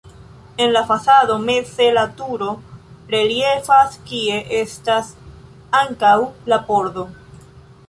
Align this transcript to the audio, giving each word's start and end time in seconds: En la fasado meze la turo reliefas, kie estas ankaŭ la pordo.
En 0.57 0.73
la 0.73 0.83
fasado 0.87 1.37
meze 1.49 1.83
la 1.97 2.05
turo 2.21 2.47
reliefas, 3.15 3.99
kie 4.09 4.41
estas 4.63 5.15
ankaŭ 5.83 6.17
la 6.55 6.63
pordo. 6.73 7.09